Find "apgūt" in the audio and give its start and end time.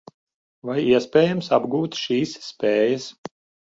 1.61-2.01